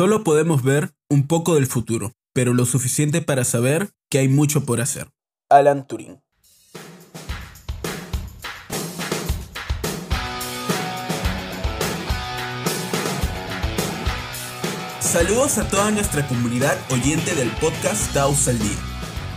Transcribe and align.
Solo 0.00 0.24
podemos 0.24 0.62
ver 0.62 0.94
un 1.10 1.26
poco 1.26 1.56
del 1.56 1.66
futuro, 1.66 2.14
pero 2.32 2.54
lo 2.54 2.64
suficiente 2.64 3.20
para 3.20 3.44
saber 3.44 3.90
que 4.08 4.16
hay 4.16 4.28
mucho 4.28 4.64
por 4.64 4.80
hacer. 4.80 5.10
Alan 5.50 5.86
Turing. 5.86 6.22
Saludos 15.00 15.58
a 15.58 15.68
toda 15.68 15.90
nuestra 15.90 16.26
comunidad 16.26 16.78
oyente 16.90 17.34
del 17.34 17.50
podcast 17.60 18.10
Taos 18.14 18.48
al 18.48 18.58
Día. 18.58 18.78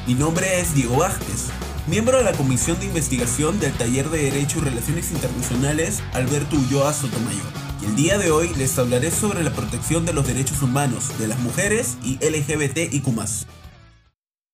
Mi 0.08 0.14
nombre 0.14 0.62
es 0.62 0.74
Diego 0.74 0.96
Vázquez, 0.96 1.50
miembro 1.88 2.20
de 2.20 2.24
la 2.24 2.32
Comisión 2.32 2.80
de 2.80 2.86
Investigación 2.86 3.60
del 3.60 3.74
Taller 3.74 4.10
de 4.10 4.32
Derecho 4.32 4.60
y 4.60 4.62
Relaciones 4.62 5.12
Internacionales 5.12 6.02
Alberto 6.14 6.56
Ulloa 6.56 6.94
Sotomayor. 6.94 7.63
Y 7.84 7.86
el 7.86 7.96
día 7.98 8.18
de 8.18 8.32
hoy 8.32 8.50
les 8.54 8.80
hablaré 8.80 9.12
sobre 9.12 9.44
la 9.44 9.52
protección 9.52 10.06
de 10.06 10.14
los 10.14 10.26
derechos 10.26 10.62
humanos 10.62 11.20
de 11.20 11.28
las 11.28 11.38
mujeres 11.40 11.98
y 12.02 12.16
LGBTIQ. 12.26 13.06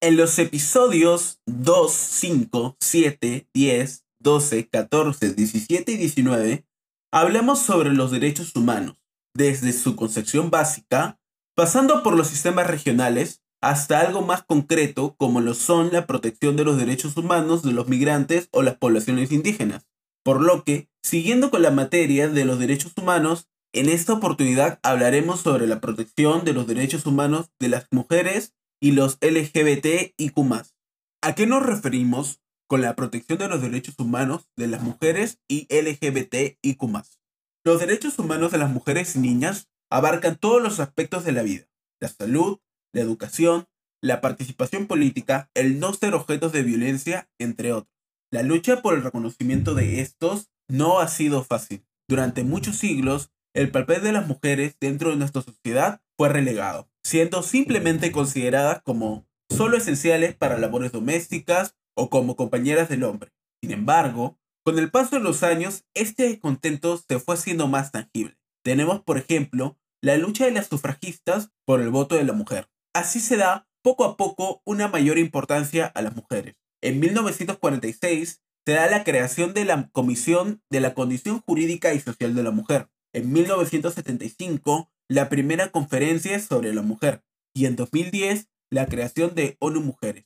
En 0.02 0.18
los 0.18 0.40
episodios 0.40 1.40
2, 1.46 1.92
5, 1.92 2.78
7, 2.80 3.48
10, 3.54 4.06
12, 4.20 4.70
14, 4.70 5.34
17 5.36 5.92
y 5.92 5.98
19, 5.98 6.66
hablamos 7.12 7.60
sobre 7.60 7.94
los 7.94 8.10
derechos 8.10 8.56
humanos 8.56 8.98
desde 9.36 9.73
su 9.73 9.96
concepción 9.96 10.50
básica, 10.50 11.20
pasando 11.56 12.02
por 12.02 12.18
los 12.18 12.30
sistemas 12.30 12.66
regionales 12.66 13.44
hasta 13.62 14.00
algo 14.00 14.23
más 14.23 14.44
concreto 14.44 15.16
como 15.18 15.40
lo 15.40 15.54
son 15.54 15.92
la 15.94 16.08
protección 16.08 16.56
de 16.56 16.66
los 16.66 16.78
derechos 16.78 17.16
humanos 17.16 17.62
de 17.62 17.73
los 17.73 17.88
migrantes 17.88 18.50
o 18.52 18.64
las 18.64 18.78
poblaciones 18.78 19.32
indígenas. 19.32 19.89
Por 20.30 20.44
lo 20.44 20.64
que, 20.64 20.88
siguiendo 21.02 21.50
con 21.50 21.64
la 21.64 21.72
materia 21.72 22.30
de 22.30 22.46
los 22.46 22.60
derechos 22.60 22.94
humanos, 22.96 23.50
en 23.74 23.90
esta 23.90 24.14
oportunidad 24.14 24.80
hablaremos 24.84 25.40
sobre 25.40 25.66
la 25.66 25.82
protección 25.82 26.46
de 26.46 26.54
los 26.54 26.68
derechos 26.68 27.08
humanos 27.08 27.50
de 27.60 27.70
las 27.70 27.88
mujeres 27.90 28.54
y 28.80 28.92
los 28.92 29.18
LGBTIQ. 29.22 30.38
¿A 31.23 31.34
qué 31.34 31.48
nos 31.48 31.66
referimos 31.66 32.44
con 32.68 32.81
la 32.81 32.95
protección 32.95 33.40
de 33.40 33.48
los 33.48 33.59
derechos 33.59 33.95
humanos 33.98 34.48
de 34.56 34.68
las 34.68 34.84
mujeres 34.84 35.40
y 35.48 35.68
LGBTIQ? 35.76 36.84
Los 37.66 37.80
derechos 37.80 38.20
humanos 38.20 38.52
de 38.52 38.59
las 38.59 38.70
mujeres 38.70 39.16
y 39.16 39.20
niñas 39.22 39.68
abarcan 39.90 40.38
todos 40.38 40.62
los 40.62 40.80
aspectos 40.80 41.25
de 41.25 41.31
la 41.31 41.42
vida, 41.42 41.66
la 42.00 42.09
salud, 42.09 42.59
la 42.94 43.02
educación, 43.02 43.66
la 44.00 44.22
participación 44.22 44.86
política, 44.86 45.50
el 45.56 45.80
no 45.80 45.92
ser 45.96 46.14
objetos 46.14 46.52
de 46.52 46.62
violencia, 46.62 47.28
entre 47.40 47.73
otros. 47.73 47.98
La 48.31 48.44
lucha 48.44 48.83
por 48.83 48.94
el 48.94 49.03
reconocimiento 49.03 49.73
de 49.73 50.02
estos 50.02 50.52
no 50.67 50.99
ha 50.99 51.08
sido 51.08 51.44
fácil. 51.44 51.83
Durante 52.08 52.44
muchos 52.44 52.77
siglos, 52.77 53.31
el 53.55 53.72
papel 53.72 54.03
de 54.03 54.11
las 54.11 54.27
mujeres 54.27 54.77
dentro 54.80 55.09
de 55.09 55.16
nuestra 55.16 55.41
sociedad 55.41 56.03
fue 56.16 56.30
relegado, 56.30 56.88
siendo 57.03 57.41
simplemente 57.41 58.11
consideradas 58.11 58.83
como 58.83 59.25
solo 59.50 59.77
esenciales 59.77 60.35
para 60.35 60.59
labores 60.59 60.91
domésticas 60.91 61.75
o 61.95 62.11
como 62.11 62.35
compañeras 62.35 62.88
del 62.88 63.03
hombre. 63.03 63.31
Sin 63.63 63.72
embargo, 63.72 64.38
con 64.63 64.77
el 64.77 64.91
paso 64.91 65.16
de 65.16 65.23
los 65.23 65.41
años, 65.41 65.85
este 65.95 66.27
descontento 66.27 66.97
se 66.97 67.17
fue 67.19 67.33
haciendo 67.33 67.67
más 67.67 67.91
tangible. 67.91 68.38
Tenemos, 68.63 69.02
por 69.02 69.17
ejemplo, 69.17 69.80
la 70.03 70.17
lucha 70.17 70.45
de 70.45 70.52
las 70.52 70.67
sufragistas 70.67 71.50
por 71.66 71.81
el 71.81 71.89
voto 71.89 72.13
de 72.13 72.25
la 72.25 72.33
mujer. 72.33 72.69
Así 72.94 73.19
se 73.22 73.38
da 73.38 73.67
poco 73.81 74.05
a 74.05 74.17
poco 74.17 74.61
una 74.66 74.88
mayor 74.88 75.17
importancia 75.17 75.88
a 75.88 76.03
las 76.03 76.16
mujeres. 76.16 76.55
En 76.81 76.99
1946 76.99 78.41
se 78.66 78.73
da 78.73 78.89
la 78.89 79.03
creación 79.03 79.53
de 79.53 79.66
la 79.66 79.89
Comisión 79.91 80.61
de 80.69 80.80
la 80.80 80.94
Condición 80.94 81.41
Jurídica 81.41 81.94
y 81.94 81.99
Social 81.99 82.35
de 82.35 82.44
la 82.44 82.52
Mujer. 82.52 82.89
En 83.13 83.33
1975 83.33 84.91
la 85.09 85.27
primera 85.27 85.72
conferencia 85.72 86.39
sobre 86.39 86.73
la 86.73 86.83
mujer 86.83 87.23
y 87.53 87.66
en 87.66 87.75
2010 87.75 88.47
la 88.69 88.85
creación 88.85 89.33
de 89.33 89.57
ONU 89.59 89.81
Mujeres. 89.81 90.25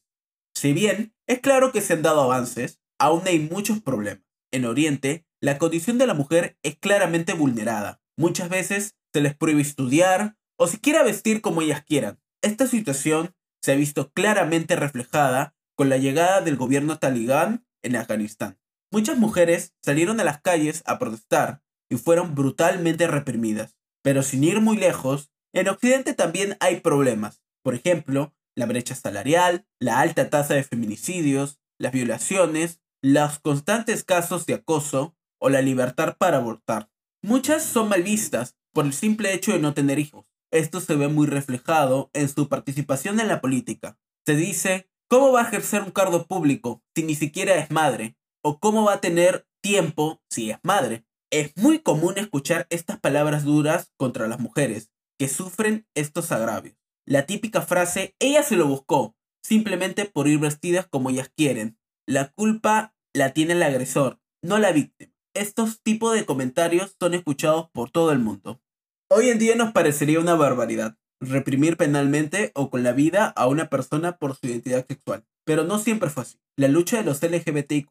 Si 0.54 0.74
bien 0.74 1.16
es 1.26 1.40
claro 1.40 1.72
que 1.72 1.82
se 1.82 1.94
han 1.94 2.02
dado 2.02 2.22
avances, 2.22 2.82
aún 3.00 3.24
hay 3.26 3.40
muchos 3.40 3.82
problemas. 3.82 4.26
En 4.52 4.66
Oriente, 4.66 5.26
la 5.42 5.58
condición 5.58 5.98
de 5.98 6.06
la 6.06 6.14
mujer 6.14 6.58
es 6.62 6.78
claramente 6.78 7.34
vulnerada. 7.34 8.02
Muchas 8.18 8.50
veces 8.50 8.96
se 9.14 9.22
les 9.22 9.36
prohíbe 9.36 9.62
estudiar 9.62 10.38
o 10.58 10.68
siquiera 10.68 11.02
vestir 11.02 11.42
como 11.42 11.62
ellas 11.62 11.84
quieran. 11.84 12.20
Esta 12.42 12.68
situación 12.68 13.34
se 13.62 13.72
ha 13.72 13.76
visto 13.76 14.12
claramente 14.12 14.76
reflejada 14.76 15.56
con 15.76 15.90
la 15.90 15.98
llegada 15.98 16.42
del 16.42 16.56
gobierno 16.56 17.00
talibán 17.00 17.66
en 17.82 17.96
Afganistán. 17.96 18.60
Muchas 18.92 19.18
mujeres 19.18 19.74
salieron 19.82 20.20
a 20.20 20.24
las 20.24 20.42
calles 20.42 20.84
a 20.86 21.00
protestar 21.00 21.62
y 21.90 21.98
fueron 21.98 22.36
brutalmente 22.36 23.08
reprimidas. 23.08 23.76
Pero 24.02 24.24
sin 24.24 24.44
ir 24.44 24.62
muy 24.62 24.78
lejos, 24.78 25.32
en 25.54 25.68
Occidente 25.68 26.14
también 26.14 26.58
hay 26.60 26.82
problemas. 26.82 27.42
Por 27.64 27.76
ejemplo, 27.76 28.34
la 28.56 28.66
brecha 28.66 28.96
salarial, 28.96 29.66
la 29.80 30.00
alta 30.00 30.30
tasa 30.30 30.54
de 30.54 30.64
feminicidios, 30.64 31.60
las 31.80 31.92
violaciones 31.92 32.84
los 33.04 33.38
constantes 33.40 34.06
casos 34.06 34.46
de 34.46 34.54
acoso 34.54 35.14
o 35.38 35.50
la 35.50 35.62
libertad 35.62 36.16
para 36.18 36.38
abortar. 36.38 36.90
Muchas 37.22 37.64
son 37.64 37.90
mal 37.90 38.02
vistas 38.02 38.56
por 38.72 38.86
el 38.86 38.94
simple 38.94 39.34
hecho 39.34 39.52
de 39.52 39.60
no 39.60 39.74
tener 39.74 40.00
hijos. 40.00 40.26
Esto 40.52 40.80
se 40.80 40.96
ve 40.96 41.10
muy 41.10 41.28
reflejado 41.28 42.10
en 42.14 42.30
su 42.30 42.48
participación 42.48 43.20
en 43.20 43.28
la 43.28 43.42
política. 43.42 44.00
Se 44.26 44.38
dice, 44.38 44.90
¿cómo 45.14 45.32
va 45.32 45.42
a 45.42 45.44
ejercer 45.44 45.84
un 45.84 45.92
cargo 45.92 46.26
público 46.26 46.82
si 46.96 47.04
ni 47.04 47.14
siquiera 47.14 47.54
es 47.58 47.70
madre? 47.70 48.18
¿O 48.44 48.58
cómo 48.58 48.86
va 48.86 48.94
a 48.94 49.00
tener 49.00 49.46
tiempo 49.62 50.24
si 50.28 50.50
es 50.50 50.58
madre? 50.64 51.06
Es 51.32 51.56
muy 51.56 51.84
común 51.84 52.16
escuchar 52.18 52.66
estas 52.72 53.00
palabras 53.00 53.44
duras 53.44 53.94
contra 53.96 54.28
las 54.28 54.40
mujeres 54.40 54.90
que 55.20 55.28
sufren 55.28 55.86
estos 55.94 56.32
agravios. 56.32 56.76
La 57.06 57.28
típica 57.28 57.62
frase, 57.62 58.16
ella 58.18 58.42
se 58.42 58.56
lo 58.56 58.66
buscó, 58.66 59.16
simplemente 59.44 60.06
por 60.06 60.28
ir 60.28 60.40
vestidas 60.40 60.88
como 60.88 61.12
ellas 61.12 61.30
quieren. 61.38 61.78
La 62.08 62.32
culpa 62.32 62.96
la 63.14 63.34
tiene 63.34 63.54
el 63.54 63.62
agresor, 63.62 64.20
no 64.42 64.58
la 64.58 64.72
víctima. 64.72 65.14
Estos 65.36 65.84
tipos 65.84 66.16
de 66.16 66.26
comentarios 66.26 66.96
son 67.00 67.14
escuchados 67.14 67.70
por 67.72 67.92
todo 67.92 68.14
el 68.14 68.18
mundo. 68.18 68.64
Hoy 69.12 69.30
en 69.30 69.38
día 69.38 69.56
nos 69.56 69.74
parecería 69.74 70.20
una 70.20 70.34
barbaridad 70.34 70.98
reprimir 71.20 71.78
penalmente 71.78 72.52
o 72.56 72.70
con 72.70 72.84
la 72.84 72.92
vida 72.92 73.28
a 73.28 73.48
una 73.48 73.70
persona 73.70 74.18
por 74.18 74.36
su 74.36 74.48
identidad 74.48 74.86
sexual, 74.88 75.26
pero 75.46 75.64
no 75.64 75.80
siempre 75.80 76.10
fue 76.10 76.24
así. 76.24 76.38
La 76.58 76.68
lucha 76.68 76.98
de 76.98 77.04
los 77.04 77.22
LGBTIQ 77.22 77.88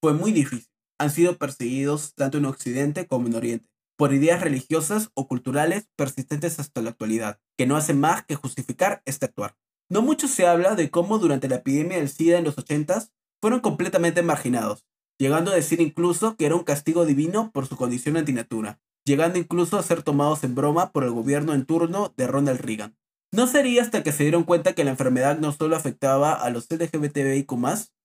fue 0.00 0.14
muy 0.14 0.32
difícil. 0.32 0.68
Han 0.98 1.10
sido 1.10 1.38
perseguidos 1.38 2.14
tanto 2.14 2.38
en 2.38 2.44
Occidente 2.44 3.06
como 3.06 3.26
en 3.26 3.34
Oriente 3.34 3.70
por 4.00 4.14
ideas 4.14 4.40
religiosas 4.40 5.10
o 5.12 5.28
culturales 5.28 5.90
persistentes 5.94 6.58
hasta 6.58 6.80
la 6.80 6.88
actualidad, 6.88 7.38
que 7.58 7.66
no 7.66 7.76
hacen 7.76 8.00
más 8.00 8.24
que 8.24 8.34
justificar 8.34 9.02
este 9.04 9.26
actuar. 9.26 9.56
No 9.90 10.00
mucho 10.00 10.26
se 10.26 10.46
habla 10.46 10.74
de 10.74 10.90
cómo 10.90 11.18
durante 11.18 11.48
la 11.48 11.56
epidemia 11.56 11.98
del 11.98 12.08
SIDA 12.08 12.38
en 12.38 12.44
los 12.44 12.56
80s 12.56 13.10
fueron 13.42 13.60
completamente 13.60 14.22
marginados, 14.22 14.86
llegando 15.18 15.50
a 15.50 15.54
decir 15.54 15.82
incluso 15.82 16.36
que 16.36 16.46
era 16.46 16.54
un 16.54 16.64
castigo 16.64 17.04
divino 17.04 17.50
por 17.52 17.66
su 17.66 17.76
condición 17.76 18.16
antinatura, 18.16 18.80
llegando 19.04 19.38
incluso 19.38 19.78
a 19.78 19.82
ser 19.82 20.02
tomados 20.02 20.44
en 20.44 20.54
broma 20.54 20.92
por 20.92 21.04
el 21.04 21.10
gobierno 21.10 21.54
en 21.54 21.66
turno 21.66 22.12
de 22.16 22.26
Ronald 22.26 22.60
Reagan. 22.60 22.96
No 23.32 23.46
sería 23.46 23.82
hasta 23.82 24.02
que 24.02 24.12
se 24.12 24.24
dieron 24.24 24.44
cuenta 24.44 24.72
que 24.72 24.84
la 24.84 24.90
enfermedad 24.90 25.38
no 25.38 25.52
solo 25.52 25.76
afectaba 25.76 26.32
a 26.32 26.50
los 26.50 26.66
LGBTIQ+, 26.70 27.48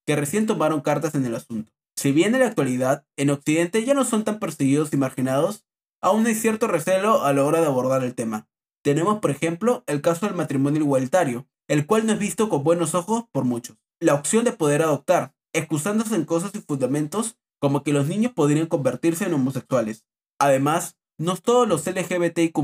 que 0.06 0.16
recién 0.16 0.46
tomaron 0.46 0.82
cartas 0.82 1.16
en 1.16 1.26
el 1.26 1.36
asunto. 1.36 1.72
Si 1.96 2.12
bien 2.12 2.34
en 2.36 2.42
la 2.42 2.48
actualidad, 2.48 3.06
en 3.18 3.30
Occidente 3.30 3.84
ya 3.84 3.94
no 3.94 4.06
son 4.06 4.24
tan 4.24 4.40
perseguidos 4.40 4.94
y 4.94 4.98
marginados, 4.98 5.66
aún 6.02 6.28
hay 6.28 6.36
cierto 6.36 6.68
recelo 6.68 7.24
a 7.24 7.34
la 7.34 7.44
hora 7.44 7.62
de 7.62 7.68
abordar 7.68 8.04
el 8.04 8.14
tema. 8.14 8.48
Tenemos, 8.84 9.20
por 9.20 9.32
ejemplo, 9.32 9.84
el 9.88 10.02
caso 10.02 10.28
del 10.28 10.36
matrimonio 10.36 10.82
igualitario, 10.82 11.48
el 11.68 11.88
cual 11.88 12.06
no 12.06 12.14
es 12.14 12.20
visto 12.20 12.50
con 12.50 12.64
buenos 12.64 12.94
ojos 12.94 13.26
por 13.32 13.46
muchos 13.46 13.78
la 14.00 14.14
opción 14.14 14.44
de 14.44 14.52
poder 14.52 14.82
adoptar, 14.82 15.34
excusándose 15.54 16.16
en 16.16 16.26
cosas 16.26 16.54
y 16.54 16.60
fundamentos 16.60 17.38
como 17.60 17.84
que 17.84 17.94
los 17.94 18.08
niños 18.08 18.34
podrían 18.34 18.68
convertirse 18.68 19.26
en 19.26 19.34
homosexuales. 19.34 20.06
Además, 20.46 20.96
no 21.18 21.36
todos 21.38 21.68
los 21.68 21.88
LGBTIQ 21.88 22.56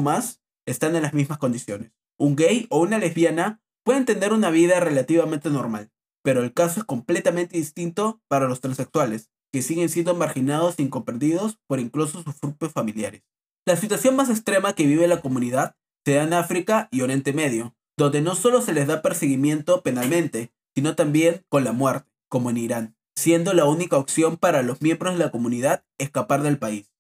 están 0.68 0.96
en 0.96 1.02
las 1.02 1.16
mismas 1.16 1.40
condiciones. 1.40 1.92
Un 2.20 2.36
gay 2.36 2.68
o 2.70 2.80
una 2.80 3.00
lesbiana 3.00 3.60
pueden 3.84 4.06
tener 4.06 4.34
una 4.34 4.52
vida 4.52 4.80
relativamente 4.80 5.50
normal, 5.50 5.90
pero 6.22 6.44
el 6.44 6.54
caso 6.54 6.82
es 6.82 6.86
completamente 6.86 7.58
distinto 7.58 8.22
para 8.28 8.48
los 8.48 8.62
transexuales, 8.62 9.32
que 9.52 9.64
siguen 9.64 9.90
siendo 9.90 10.14
marginados 10.14 10.78
e 10.78 10.84
incomprendidos 10.84 11.58
por 11.66 11.80
incluso 11.80 12.22
sus 12.22 12.36
propios 12.36 12.72
familiares. 12.72 13.24
La 13.66 13.76
situación 13.76 14.16
más 14.16 14.30
extrema 14.30 14.74
que 14.74 14.86
vive 14.86 15.08
la 15.08 15.22
comunidad 15.22 15.76
se 16.06 16.14
da 16.14 16.24
en 16.24 16.34
África 16.34 16.88
y 16.92 17.02
Oriente 17.02 17.34
Medio, 17.34 17.76
donde 17.98 18.22
no 18.22 18.36
solo 18.36 18.62
se 18.62 18.74
les 18.74 18.86
da 18.86 19.02
perseguimiento 19.02 19.82
penalmente, 19.82 20.54
sino 20.76 20.96
también 20.96 21.48
con 21.50 21.64
la 21.64 21.72
muerte, 21.72 22.12
como 22.30 22.52
en 22.52 22.58
Irán, 22.58 22.96
siendo 23.16 23.56
la 23.56 23.66
única 23.66 23.98
opción 23.98 24.38
para 24.38 24.62
los 24.62 24.84
miembros 24.84 25.18
de 25.18 25.26
la 25.26 25.32
comunidad 25.32 25.84
escapar 25.98 26.44
del 26.44 26.60
país. 26.60 26.91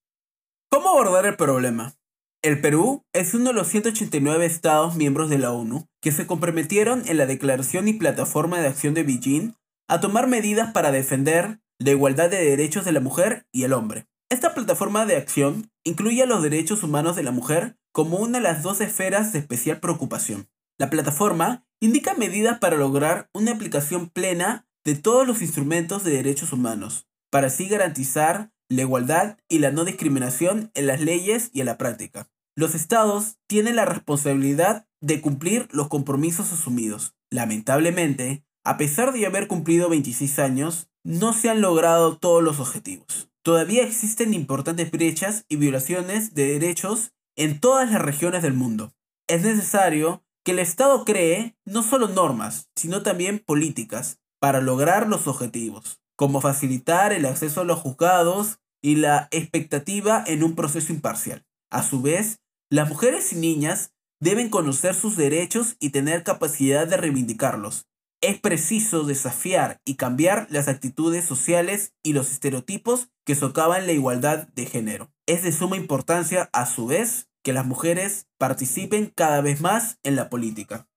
¿Cómo 0.73 0.88
abordar 0.88 1.25
el 1.25 1.35
problema? 1.35 1.95
El 2.41 2.62
Perú 2.62 3.03
es 3.12 3.33
uno 3.33 3.50
de 3.50 3.53
los 3.53 3.68
189 3.68 4.45
estados 4.45 4.95
miembros 4.95 5.29
de 5.29 5.38
la 5.38 5.51
ONU 5.51 5.89
que 6.01 6.13
se 6.13 6.25
comprometieron 6.25 7.03
en 7.07 7.18
la 7.18 7.25
Declaración 7.25 7.89
y 7.89 7.94
Plataforma 7.94 8.57
de 8.62 8.69
Acción 8.69 8.94
de 8.94 9.03
Beijing 9.03 9.53
a 9.89 10.00
tomar 10.00 10.27
medidas 10.27 10.71
para 10.71 10.94
defender 10.94 11.59
la 11.77 11.91
igualdad 11.91 12.29
de 12.29 12.45
derechos 12.45 12.85
de 12.85 12.94
la 12.94 13.01
mujer 13.01 13.45
y 13.51 13.63
el 13.63 13.73
hombre. 13.73 14.07
Esta 14.29 14.53
plataforma 14.53 15.06
de 15.06 15.18
acción 15.18 15.69
incluye 15.83 16.23
a 16.23 16.25
los 16.25 16.41
derechos 16.41 16.83
humanos 16.83 17.18
de 17.18 17.23
la 17.23 17.31
mujer 17.31 17.75
como 17.91 18.19
una 18.19 18.38
de 18.38 18.44
las 18.44 18.63
dos 18.63 18.79
esferas 18.79 19.33
de 19.33 19.39
especial 19.39 19.81
preocupación. 19.81 20.47
La 20.79 20.89
plataforma 20.89 21.65
indica 21.81 22.13
medidas 22.13 22.59
para 22.59 22.77
lograr 22.77 23.29
una 23.33 23.51
aplicación 23.51 24.07
plena 24.07 24.65
de 24.85 24.95
todos 24.95 25.27
los 25.27 25.41
instrumentos 25.41 26.06
de 26.06 26.12
derechos 26.12 26.53
humanos, 26.53 27.09
para 27.29 27.47
así 27.47 27.68
garantizar 27.68 28.50
la 28.71 28.81
igualdad 28.81 29.38
y 29.50 29.59
la 29.59 29.71
no 29.71 29.85
discriminación 29.85 30.71
en 30.73 30.88
las 30.88 31.01
leyes 31.01 31.50
y 31.53 31.59
en 31.59 31.65
la 31.65 31.77
práctica. 31.77 32.29
Los 32.56 32.73
estados 32.75 33.38
tienen 33.47 33.75
la 33.75 33.85
responsabilidad 33.85 34.88
de 35.01 35.21
cumplir 35.21 35.68
los 35.71 35.89
compromisos 35.89 36.51
asumidos. 36.51 37.15
Lamentablemente, 37.29 38.45
a 38.63 38.77
pesar 38.77 39.13
de 39.13 39.25
haber 39.25 39.47
cumplido 39.47 39.89
26 39.89 40.39
años, 40.39 40.89
no 41.03 41.33
se 41.33 41.50
han 41.50 41.62
logrado 41.62 42.18
todos 42.18 42.44
los 42.44 42.59
objetivos. 42.59 43.29
Todavía 43.44 43.83
existen 43.83 44.33
importantes 44.33 44.91
brechas 44.91 45.45
y 45.50 45.56
violaciones 45.56 46.33
de 46.33 46.47
derechos 46.59 47.13
en 47.35 47.59
todas 47.59 47.89
las 47.91 48.01
regiones 48.01 48.44
del 48.44 48.53
mundo. 48.53 48.94
Es 49.27 49.41
necesario 49.44 50.23
que 50.44 50.51
el 50.51 50.59
Estado 50.59 51.06
cree 51.06 51.56
no 51.65 51.83
solo 51.83 52.07
normas, 52.07 52.69
sino 52.75 53.01
también 53.01 53.39
políticas 53.39 54.19
para 54.39 54.62
lograr 54.62 55.07
los 55.07 55.27
objetivos, 55.27 56.00
como 56.21 56.39
facilitar 56.39 57.13
el 57.13 57.25
acceso 57.25 57.62
a 57.62 57.63
los 57.63 57.79
juzgados 57.79 58.59
y 58.79 58.97
la 58.97 59.27
expectativa 59.31 60.23
en 60.27 60.44
un 60.44 60.53
proceso 60.53 60.94
imparcial. 60.94 61.47
A 61.71 61.81
su 61.81 62.03
vez, 62.03 62.41
las 62.69 62.88
mujeres 62.88 63.33
y 63.33 63.38
niñas 63.38 63.95
deben 64.19 64.50
conocer 64.50 64.94
sus 64.94 65.18
derechos 65.18 65.77
y 65.79 65.89
tener 65.89 66.21
capacidad 66.23 66.85
de 66.85 66.97
reivindicarlos. 66.97 67.88
Es 68.21 68.39
preciso 68.39 69.03
desafiar 69.03 69.81
y 69.83 69.95
cambiar 69.95 70.45
las 70.51 70.68
actitudes 70.68 71.25
sociales 71.25 71.95
y 72.03 72.13
los 72.13 72.31
estereotipos 72.31 73.09
que 73.25 73.33
socavan 73.33 73.88
la 73.88 73.94
igualdad 73.94 74.47
de 74.50 74.68
género. 74.68 75.12
Es 75.25 75.41
de 75.41 75.51
suma 75.51 75.75
importancia, 75.75 76.51
a 76.53 76.68
su 76.68 76.85
vez, 76.85 77.29
que 77.44 77.51
las 77.51 77.65
mujeres 77.65 78.27
participen 78.38 79.12
cada 79.15 79.41
vez 79.41 79.59
más 79.59 79.97
en 80.03 80.15
la 80.15 80.29
política. 80.29 80.88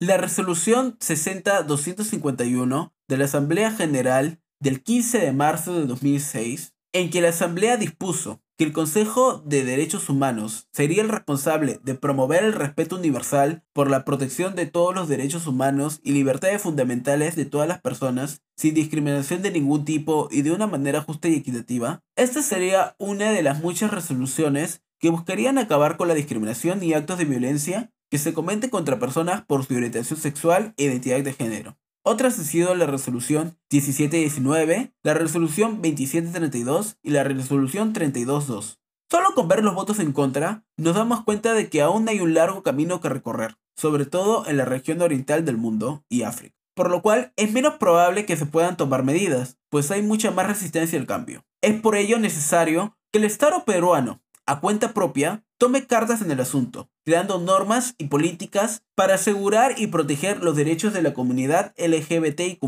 La 0.00 0.16
resolución 0.16 0.98
60-251 0.98 2.92
de 3.06 3.16
la 3.16 3.26
Asamblea 3.26 3.70
General 3.70 4.41
del 4.62 4.80
15 4.80 5.18
de 5.18 5.32
marzo 5.32 5.74
de 5.74 5.86
2006, 5.86 6.72
en 6.92 7.10
que 7.10 7.20
la 7.20 7.30
Asamblea 7.30 7.76
dispuso 7.76 8.40
que 8.56 8.62
el 8.62 8.72
Consejo 8.72 9.42
de 9.44 9.64
Derechos 9.64 10.08
Humanos 10.08 10.68
sería 10.70 11.02
el 11.02 11.08
responsable 11.08 11.80
de 11.82 11.96
promover 11.96 12.44
el 12.44 12.52
respeto 12.52 12.94
universal 12.94 13.64
por 13.72 13.90
la 13.90 14.04
protección 14.04 14.54
de 14.54 14.66
todos 14.66 14.94
los 14.94 15.08
derechos 15.08 15.48
humanos 15.48 15.98
y 16.04 16.12
libertades 16.12 16.62
fundamentales 16.62 17.34
de 17.34 17.44
todas 17.44 17.66
las 17.66 17.80
personas, 17.80 18.42
sin 18.56 18.74
discriminación 18.74 19.42
de 19.42 19.50
ningún 19.50 19.84
tipo 19.84 20.28
y 20.30 20.42
de 20.42 20.52
una 20.52 20.68
manera 20.68 21.00
justa 21.00 21.26
y 21.26 21.34
equitativa, 21.34 22.04
esta 22.14 22.40
sería 22.40 22.94
una 22.98 23.32
de 23.32 23.42
las 23.42 23.60
muchas 23.60 23.90
resoluciones 23.90 24.80
que 25.00 25.10
buscarían 25.10 25.58
acabar 25.58 25.96
con 25.96 26.06
la 26.06 26.14
discriminación 26.14 26.84
y 26.84 26.92
actos 26.92 27.18
de 27.18 27.24
violencia 27.24 27.90
que 28.12 28.18
se 28.18 28.32
cometen 28.32 28.70
contra 28.70 29.00
personas 29.00 29.42
por 29.44 29.64
su 29.64 29.74
orientación 29.74 30.20
sexual 30.20 30.72
e 30.76 30.84
identidad 30.84 31.20
de 31.20 31.32
género. 31.32 31.81
Otras 32.04 32.36
han 32.38 32.44
sido 32.44 32.74
la 32.74 32.86
resolución 32.86 33.58
1719, 33.70 34.92
la 35.04 35.14
resolución 35.14 35.82
2732 35.82 36.98
y 37.00 37.10
la 37.10 37.22
resolución 37.22 37.92
322. 37.92 38.80
Solo 39.08 39.34
con 39.34 39.46
ver 39.46 39.62
los 39.62 39.74
votos 39.74 40.00
en 40.00 40.12
contra, 40.12 40.64
nos 40.76 40.96
damos 40.96 41.22
cuenta 41.22 41.54
de 41.54 41.68
que 41.68 41.80
aún 41.80 42.08
hay 42.08 42.18
un 42.18 42.34
largo 42.34 42.64
camino 42.64 43.00
que 43.00 43.08
recorrer, 43.08 43.56
sobre 43.76 44.04
todo 44.04 44.48
en 44.48 44.56
la 44.56 44.64
región 44.64 45.00
oriental 45.00 45.44
del 45.44 45.58
mundo 45.58 46.04
y 46.08 46.22
África. 46.22 46.56
Por 46.74 46.90
lo 46.90 47.02
cual 47.02 47.32
es 47.36 47.52
menos 47.52 47.74
probable 47.74 48.26
que 48.26 48.36
se 48.36 48.46
puedan 48.46 48.76
tomar 48.76 49.04
medidas, 49.04 49.58
pues 49.68 49.90
hay 49.92 50.02
mucha 50.02 50.30
más 50.32 50.46
resistencia 50.46 50.98
al 50.98 51.06
cambio. 51.06 51.44
Es 51.60 51.80
por 51.80 51.94
ello 51.94 52.18
necesario 52.18 52.96
que 53.12 53.18
el 53.18 53.24
Estado 53.24 53.64
peruano, 53.64 54.21
a 54.46 54.60
cuenta 54.60 54.92
propia, 54.92 55.44
tome 55.58 55.86
cartas 55.86 56.22
en 56.22 56.30
el 56.30 56.40
asunto, 56.40 56.90
creando 57.04 57.38
normas 57.38 57.94
y 57.98 58.06
políticas 58.06 58.82
para 58.94 59.14
asegurar 59.14 59.74
y 59.78 59.88
proteger 59.88 60.42
los 60.42 60.56
derechos 60.56 60.92
de 60.92 61.02
la 61.02 61.14
comunidad 61.14 61.74
LGBTIQ, 61.76 62.62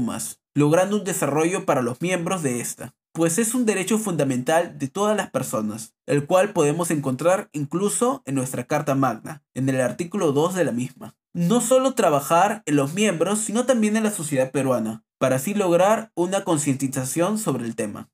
logrando 0.54 0.96
un 0.96 1.04
desarrollo 1.04 1.64
para 1.66 1.82
los 1.82 2.00
miembros 2.00 2.42
de 2.42 2.60
esta, 2.60 2.94
pues 3.12 3.38
es 3.38 3.54
un 3.54 3.64
derecho 3.64 3.98
fundamental 3.98 4.76
de 4.76 4.88
todas 4.88 5.16
las 5.16 5.30
personas, 5.30 5.94
el 6.06 6.26
cual 6.26 6.52
podemos 6.52 6.90
encontrar 6.90 7.48
incluso 7.52 8.22
en 8.26 8.34
nuestra 8.34 8.64
Carta 8.64 8.96
Magna, 8.96 9.44
en 9.54 9.68
el 9.68 9.80
artículo 9.80 10.32
2 10.32 10.54
de 10.54 10.64
la 10.64 10.72
misma. 10.72 11.16
No 11.32 11.60
solo 11.60 11.94
trabajar 11.94 12.62
en 12.66 12.76
los 12.76 12.94
miembros, 12.94 13.38
sino 13.38 13.66
también 13.66 13.96
en 13.96 14.02
la 14.02 14.10
sociedad 14.10 14.50
peruana, 14.50 15.04
para 15.18 15.36
así 15.36 15.54
lograr 15.54 16.10
una 16.16 16.44
concientización 16.44 17.38
sobre 17.38 17.64
el 17.64 17.76
tema. 17.76 18.10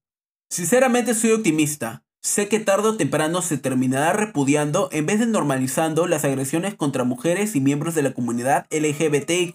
Sinceramente 0.51 1.15
soy 1.15 1.33
optimista, 1.33 2.05
Sé 2.22 2.49
que 2.49 2.61
tarde 2.61 2.88
o 2.88 2.96
temprano 2.99 3.40
se 3.40 3.56
terminará 3.56 4.12
repudiando 4.12 4.90
en 4.93 5.06
vez 5.06 5.20
de 5.20 5.26
normalizando 5.26 6.06
las 6.06 6.22
agresiones 6.25 6.75
contra 6.75 7.05
mujeres 7.05 7.56
y 7.56 7.61
miembros 7.61 7.94
de 7.94 8.02
la 8.02 8.12
comunidad 8.12 8.67
LGBTIQ, 8.70 9.55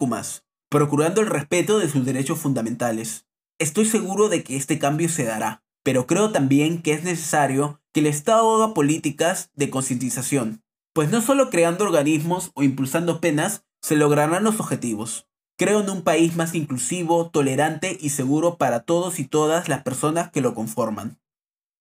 procurando 0.70 1.22
el 1.22 1.28
respeto 1.28 1.78
de 1.78 1.88
sus 1.90 2.06
derechos 2.06 2.40
fundamentales. 2.40 3.28
Estoy 3.60 3.86
seguro 3.86 4.30
de 4.30 4.44
que 4.44 4.56
este 4.56 4.80
cambio 4.80 5.10
se 5.10 5.26
dará, 5.26 5.64
pero 5.84 6.08
creo 6.08 6.32
también 6.32 6.82
que 6.82 6.94
es 6.94 7.04
necesario 7.04 7.82
que 7.94 8.00
el 8.00 8.08
Estado 8.08 8.56
haga 8.56 8.74
políticas 8.74 9.52
de 9.54 9.70
concientización, 9.70 10.64
pues 10.92 11.12
no 11.12 11.22
solo 11.22 11.52
creando 11.52 11.86
organismos 11.86 12.50
o 12.56 12.64
impulsando 12.64 13.22
penas 13.22 13.64
se 13.84 13.96
lograrán 13.96 14.44
los 14.44 14.60
objetivos. 14.60 15.28
Creo 15.56 15.82
en 15.82 15.90
un 15.92 16.02
país 16.02 16.36
más 16.36 16.56
inclusivo, 16.56 17.30
tolerante 17.30 17.96
y 18.02 18.10
seguro 18.10 18.58
para 18.58 18.80
todos 18.82 19.20
y 19.20 19.26
todas 19.26 19.70
las 19.70 19.84
personas 19.84 20.32
que 20.32 20.42
lo 20.42 20.56
conforman. 20.56 21.20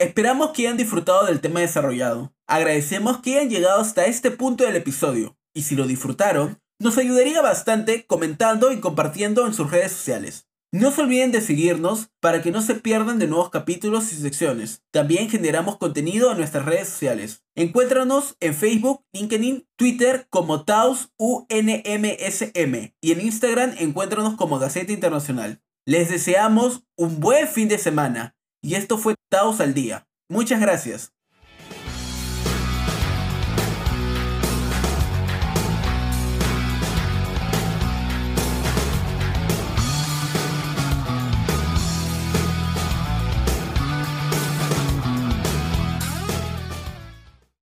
Esperamos 0.00 0.50
que 0.50 0.62
hayan 0.62 0.76
disfrutado 0.76 1.26
del 1.26 1.40
tema 1.40 1.60
desarrollado. 1.60 2.34
Agradecemos 2.48 3.18
que 3.18 3.36
hayan 3.36 3.48
llegado 3.48 3.80
hasta 3.80 4.06
este 4.06 4.32
punto 4.32 4.64
del 4.64 4.74
episodio. 4.74 5.38
Y 5.54 5.62
si 5.62 5.76
lo 5.76 5.86
disfrutaron, 5.86 6.60
nos 6.80 6.98
ayudaría 6.98 7.40
bastante 7.40 8.04
comentando 8.04 8.72
y 8.72 8.80
compartiendo 8.80 9.46
en 9.46 9.54
sus 9.54 9.70
redes 9.70 9.92
sociales. 9.92 10.48
No 10.72 10.90
se 10.90 11.02
olviden 11.02 11.30
de 11.30 11.40
seguirnos 11.40 12.08
para 12.18 12.42
que 12.42 12.50
no 12.50 12.60
se 12.60 12.74
pierdan 12.74 13.20
de 13.20 13.28
nuevos 13.28 13.50
capítulos 13.50 14.12
y 14.12 14.16
secciones. 14.16 14.82
También 14.90 15.30
generamos 15.30 15.76
contenido 15.76 16.32
en 16.32 16.38
nuestras 16.38 16.64
redes 16.64 16.88
sociales. 16.88 17.44
Encuéntranos 17.54 18.34
en 18.40 18.54
Facebook, 18.54 19.04
LinkedIn, 19.12 19.68
Twitter 19.76 20.26
como 20.30 20.64
Taos 20.64 21.12
UNMSM 21.16 22.94
y 23.00 23.12
en 23.12 23.20
Instagram 23.20 23.74
encuéntranos 23.78 24.34
como 24.34 24.58
Gaceta 24.58 24.92
Internacional. 24.92 25.62
Les 25.86 26.10
deseamos 26.10 26.82
un 26.96 27.20
buen 27.20 27.46
fin 27.46 27.68
de 27.68 27.78
semana. 27.78 28.34
Y 28.64 28.76
esto 28.76 28.96
fue 28.96 29.14
Taos 29.30 29.60
al 29.60 29.74
Día. 29.74 30.06
Muchas 30.30 30.58
gracias. 30.58 31.13